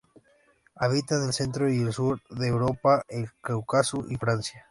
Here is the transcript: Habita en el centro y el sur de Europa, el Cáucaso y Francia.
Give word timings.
Habita 0.77 1.17
en 1.17 1.25
el 1.27 1.31
centro 1.33 1.71
y 1.71 1.79
el 1.79 1.93
sur 1.93 2.19
de 2.31 2.47
Europa, 2.47 3.05
el 3.07 3.29
Cáucaso 3.39 4.03
y 4.09 4.15
Francia. 4.17 4.59